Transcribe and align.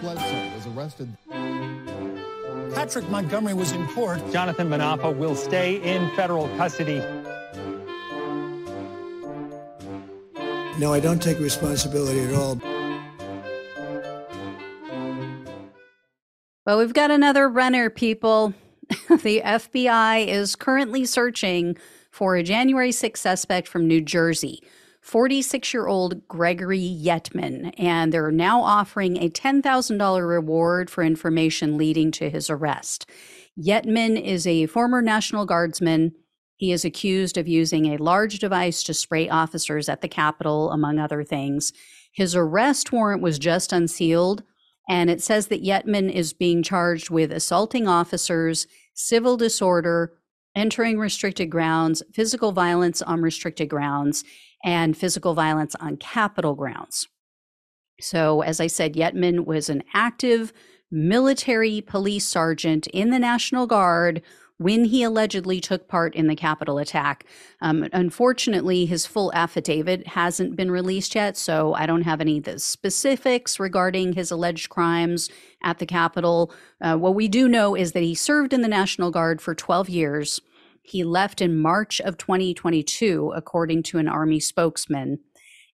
Bledsoe 0.00 0.54
was 0.54 0.66
arrested. 0.68 1.08
Patrick 2.74 3.08
Montgomery 3.08 3.54
was 3.54 3.72
in 3.72 3.86
court. 3.88 4.20
Jonathan 4.32 4.68
Munafo 4.68 5.16
will 5.16 5.34
stay 5.34 5.76
in 5.82 6.10
federal 6.14 6.48
custody. 6.56 7.02
No, 10.78 10.92
I 10.92 11.00
don't 11.00 11.20
take 11.20 11.40
responsibility 11.40 12.20
at 12.20 12.34
all. 12.34 12.60
Well, 16.64 16.78
we've 16.78 16.94
got 16.94 17.10
another 17.10 17.48
runner, 17.48 17.90
people. 17.90 18.54
the 19.08 19.42
FBI 19.44 20.26
is 20.28 20.54
currently 20.54 21.04
searching 21.04 21.76
for 22.10 22.36
a 22.36 22.42
January 22.42 22.92
6 22.92 23.20
suspect 23.20 23.66
from 23.66 23.88
New 23.88 24.00
Jersey, 24.00 24.62
46 25.08 25.72
year 25.72 25.86
old 25.86 26.28
Gregory 26.28 26.78
Yetman, 27.02 27.72
and 27.78 28.12
they're 28.12 28.30
now 28.30 28.60
offering 28.60 29.16
a 29.16 29.30
$10,000 29.30 30.28
reward 30.28 30.90
for 30.90 31.02
information 31.02 31.78
leading 31.78 32.10
to 32.10 32.28
his 32.28 32.50
arrest. 32.50 33.08
Yetman 33.58 34.22
is 34.22 34.46
a 34.46 34.66
former 34.66 35.00
National 35.00 35.46
Guardsman. 35.46 36.12
He 36.56 36.72
is 36.72 36.84
accused 36.84 37.38
of 37.38 37.48
using 37.48 37.86
a 37.86 37.96
large 37.96 38.38
device 38.38 38.82
to 38.82 38.92
spray 38.92 39.30
officers 39.30 39.88
at 39.88 40.02
the 40.02 40.08
Capitol, 40.08 40.70
among 40.72 40.98
other 40.98 41.24
things. 41.24 41.72
His 42.12 42.36
arrest 42.36 42.92
warrant 42.92 43.22
was 43.22 43.38
just 43.38 43.72
unsealed, 43.72 44.42
and 44.90 45.08
it 45.08 45.22
says 45.22 45.46
that 45.46 45.64
Yetman 45.64 46.12
is 46.12 46.34
being 46.34 46.62
charged 46.62 47.08
with 47.08 47.32
assaulting 47.32 47.88
officers, 47.88 48.66
civil 48.92 49.38
disorder, 49.38 50.12
entering 50.54 50.98
restricted 50.98 51.48
grounds, 51.48 52.02
physical 52.12 52.52
violence 52.52 53.00
on 53.00 53.22
restricted 53.22 53.70
grounds, 53.70 54.22
and 54.64 54.96
physical 54.96 55.34
violence 55.34 55.74
on 55.76 55.96
Capitol 55.96 56.54
grounds. 56.54 57.08
So, 58.00 58.42
as 58.42 58.60
I 58.60 58.66
said, 58.68 58.94
Yetman 58.94 59.44
was 59.44 59.68
an 59.68 59.82
active 59.92 60.52
military 60.90 61.80
police 61.80 62.26
sergeant 62.26 62.86
in 62.88 63.10
the 63.10 63.18
National 63.18 63.66
Guard 63.66 64.22
when 64.58 64.86
he 64.86 65.04
allegedly 65.04 65.60
took 65.60 65.88
part 65.88 66.14
in 66.14 66.26
the 66.26 66.34
Capitol 66.34 66.78
attack. 66.78 67.24
Um, 67.62 67.88
unfortunately, 67.92 68.86
his 68.86 69.06
full 69.06 69.32
affidavit 69.32 70.08
hasn't 70.08 70.56
been 70.56 70.70
released 70.70 71.14
yet, 71.14 71.36
so 71.36 71.74
I 71.74 71.86
don't 71.86 72.02
have 72.02 72.20
any 72.20 72.38
of 72.38 72.44
the 72.44 72.58
specifics 72.58 73.60
regarding 73.60 74.14
his 74.14 74.30
alleged 74.30 74.68
crimes 74.68 75.30
at 75.62 75.78
the 75.78 75.86
Capitol. 75.86 76.52
Uh, 76.80 76.96
what 76.96 77.14
we 77.14 77.28
do 77.28 77.48
know 77.48 77.76
is 77.76 77.92
that 77.92 78.02
he 78.02 78.14
served 78.14 78.52
in 78.52 78.62
the 78.62 78.68
National 78.68 79.10
Guard 79.12 79.40
for 79.40 79.54
12 79.54 79.88
years. 79.88 80.40
He 80.88 81.04
left 81.04 81.42
in 81.42 81.60
March 81.60 82.00
of 82.00 82.16
2022, 82.16 83.32
according 83.36 83.82
to 83.84 83.98
an 83.98 84.08
Army 84.08 84.40
spokesman 84.40 85.18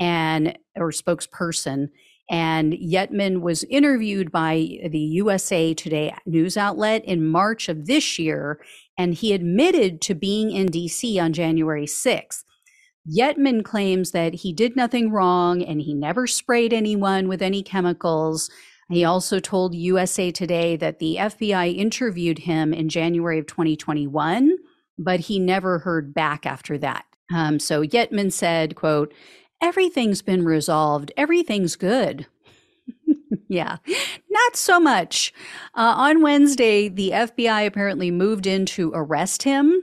and 0.00 0.58
or 0.76 0.92
spokesperson. 0.92 1.88
And 2.30 2.72
Yetman 2.72 3.42
was 3.42 3.64
interviewed 3.64 4.32
by 4.32 4.78
the 4.88 4.98
USA 4.98 5.74
Today 5.74 6.14
news 6.24 6.56
outlet 6.56 7.04
in 7.04 7.26
March 7.26 7.68
of 7.68 7.84
this 7.84 8.18
year, 8.18 8.58
and 8.96 9.12
he 9.12 9.34
admitted 9.34 10.00
to 10.02 10.14
being 10.14 10.50
in 10.50 10.68
DC 10.68 11.22
on 11.22 11.34
January 11.34 11.84
6th. 11.84 12.44
Yetman 13.06 13.62
claims 13.62 14.12
that 14.12 14.32
he 14.32 14.54
did 14.54 14.74
nothing 14.74 15.12
wrong 15.12 15.62
and 15.62 15.82
he 15.82 15.92
never 15.92 16.26
sprayed 16.26 16.72
anyone 16.72 17.28
with 17.28 17.42
any 17.42 17.62
chemicals. 17.62 18.50
He 18.88 19.04
also 19.04 19.38
told 19.38 19.74
USA 19.74 20.30
Today 20.30 20.76
that 20.76 20.98
the 20.98 21.16
FBI 21.16 21.76
interviewed 21.76 22.38
him 22.38 22.72
in 22.72 22.88
January 22.88 23.38
of 23.38 23.46
2021, 23.46 24.56
but 24.98 25.20
he 25.20 25.38
never 25.38 25.80
heard 25.80 26.14
back 26.14 26.46
after 26.46 26.78
that. 26.78 27.04
Um, 27.32 27.58
so 27.58 27.82
Yetman 27.82 28.32
said, 28.32 28.74
quote, 28.76 29.12
everything's 29.62 30.22
been 30.22 30.44
resolved. 30.44 31.12
Everything's 31.16 31.76
good. 31.76 32.26
yeah, 33.48 33.78
not 34.30 34.56
so 34.56 34.78
much. 34.78 35.32
Uh, 35.74 35.94
on 35.96 36.22
Wednesday, 36.22 36.88
the 36.88 37.10
FBI 37.10 37.66
apparently 37.66 38.10
moved 38.10 38.46
in 38.46 38.66
to 38.66 38.92
arrest 38.94 39.42
him. 39.44 39.82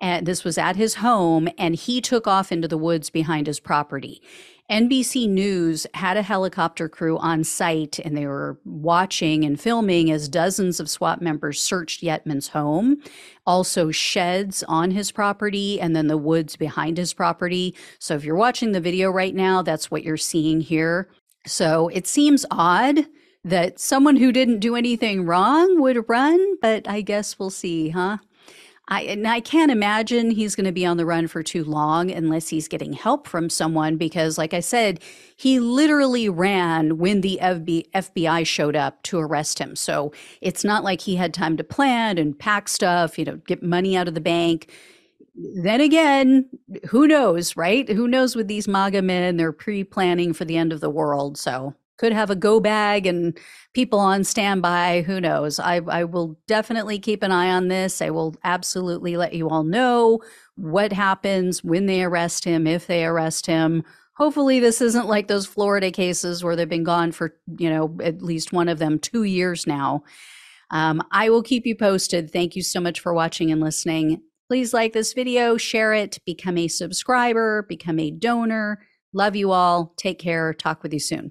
And 0.00 0.26
this 0.26 0.42
was 0.42 0.58
at 0.58 0.74
his 0.74 0.96
home, 0.96 1.48
and 1.56 1.76
he 1.76 2.00
took 2.00 2.26
off 2.26 2.50
into 2.50 2.66
the 2.66 2.76
woods 2.76 3.08
behind 3.08 3.46
his 3.46 3.60
property. 3.60 4.20
NBC 4.72 5.28
News 5.28 5.86
had 5.92 6.16
a 6.16 6.22
helicopter 6.22 6.88
crew 6.88 7.18
on 7.18 7.44
site 7.44 7.98
and 7.98 8.16
they 8.16 8.26
were 8.26 8.58
watching 8.64 9.44
and 9.44 9.60
filming 9.60 10.10
as 10.10 10.30
dozens 10.30 10.80
of 10.80 10.88
SWAT 10.88 11.20
members 11.20 11.62
searched 11.62 12.02
Yetman's 12.02 12.48
home, 12.48 13.02
also 13.46 13.90
sheds 13.90 14.62
on 14.62 14.90
his 14.90 15.12
property, 15.12 15.78
and 15.78 15.94
then 15.94 16.06
the 16.06 16.16
woods 16.16 16.56
behind 16.56 16.96
his 16.96 17.12
property. 17.12 17.74
So 17.98 18.14
if 18.14 18.24
you're 18.24 18.34
watching 18.34 18.72
the 18.72 18.80
video 18.80 19.10
right 19.10 19.34
now, 19.34 19.60
that's 19.60 19.90
what 19.90 20.04
you're 20.04 20.16
seeing 20.16 20.62
here. 20.62 21.10
So 21.46 21.88
it 21.88 22.06
seems 22.06 22.46
odd 22.50 23.06
that 23.44 23.78
someone 23.78 24.16
who 24.16 24.32
didn't 24.32 24.60
do 24.60 24.74
anything 24.74 25.26
wrong 25.26 25.82
would 25.82 26.08
run, 26.08 26.56
but 26.62 26.88
I 26.88 27.02
guess 27.02 27.38
we'll 27.38 27.50
see, 27.50 27.90
huh? 27.90 28.16
I 28.92 29.00
and 29.04 29.26
I 29.26 29.40
can't 29.40 29.72
imagine 29.72 30.30
he's 30.30 30.54
going 30.54 30.66
to 30.66 30.72
be 30.72 30.84
on 30.84 30.98
the 30.98 31.06
run 31.06 31.26
for 31.26 31.42
too 31.42 31.64
long 31.64 32.10
unless 32.10 32.48
he's 32.48 32.68
getting 32.68 32.92
help 32.92 33.26
from 33.26 33.48
someone 33.48 33.96
because 33.96 34.36
like 34.36 34.52
I 34.52 34.60
said, 34.60 35.00
he 35.34 35.60
literally 35.60 36.28
ran 36.28 36.98
when 36.98 37.22
the 37.22 37.40
FBI 37.42 38.46
showed 38.46 38.76
up 38.76 39.02
to 39.04 39.18
arrest 39.18 39.58
him. 39.58 39.76
So 39.76 40.12
it's 40.42 40.62
not 40.62 40.84
like 40.84 41.00
he 41.00 41.16
had 41.16 41.32
time 41.32 41.56
to 41.56 41.64
plan 41.64 42.18
and 42.18 42.38
pack 42.38 42.68
stuff, 42.68 43.18
you 43.18 43.24
know, 43.24 43.36
get 43.46 43.62
money 43.62 43.96
out 43.96 44.08
of 44.08 44.14
the 44.14 44.20
bank. 44.20 44.70
Then 45.34 45.80
again, 45.80 46.50
who 46.90 47.08
knows, 47.08 47.56
right? 47.56 47.88
Who 47.88 48.06
knows 48.06 48.36
with 48.36 48.46
these 48.46 48.68
MAGA 48.68 49.00
men, 49.00 49.38
they're 49.38 49.52
pre-planning 49.52 50.34
for 50.34 50.44
the 50.44 50.58
end 50.58 50.70
of 50.70 50.80
the 50.80 50.90
world. 50.90 51.38
So 51.38 51.74
could 52.02 52.12
have 52.12 52.30
a 52.30 52.36
go 52.36 52.58
bag 52.58 53.06
and 53.06 53.38
people 53.74 54.00
on 54.00 54.24
standby. 54.24 55.04
Who 55.06 55.20
knows? 55.20 55.60
I, 55.60 55.76
I 55.76 56.02
will 56.02 56.36
definitely 56.48 56.98
keep 56.98 57.22
an 57.22 57.30
eye 57.30 57.48
on 57.48 57.68
this. 57.68 58.02
I 58.02 58.10
will 58.10 58.34
absolutely 58.42 59.16
let 59.16 59.34
you 59.34 59.48
all 59.48 59.62
know 59.62 60.18
what 60.56 60.92
happens 60.92 61.62
when 61.62 61.86
they 61.86 62.02
arrest 62.02 62.44
him, 62.44 62.66
if 62.66 62.88
they 62.88 63.04
arrest 63.04 63.46
him. 63.46 63.84
Hopefully, 64.16 64.58
this 64.58 64.80
isn't 64.80 65.06
like 65.06 65.28
those 65.28 65.46
Florida 65.46 65.92
cases 65.92 66.42
where 66.42 66.56
they've 66.56 66.68
been 66.68 66.82
gone 66.82 67.12
for, 67.12 67.36
you 67.56 67.70
know, 67.70 67.96
at 68.02 68.20
least 68.20 68.52
one 68.52 68.68
of 68.68 68.80
them 68.80 68.98
two 68.98 69.22
years 69.22 69.64
now. 69.64 70.02
Um, 70.72 71.04
I 71.12 71.30
will 71.30 71.42
keep 71.44 71.66
you 71.66 71.76
posted. 71.76 72.32
Thank 72.32 72.56
you 72.56 72.64
so 72.64 72.80
much 72.80 72.98
for 72.98 73.14
watching 73.14 73.52
and 73.52 73.60
listening. 73.60 74.22
Please 74.48 74.74
like 74.74 74.92
this 74.92 75.12
video, 75.12 75.56
share 75.56 75.94
it, 75.94 76.18
become 76.26 76.58
a 76.58 76.66
subscriber, 76.66 77.62
become 77.68 78.00
a 78.00 78.10
donor. 78.10 78.84
Love 79.12 79.36
you 79.36 79.52
all. 79.52 79.94
Take 79.96 80.18
care. 80.18 80.52
Talk 80.52 80.82
with 80.82 80.92
you 80.92 80.98
soon. 80.98 81.30